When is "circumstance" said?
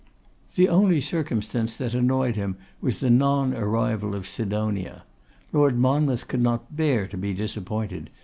0.99-1.77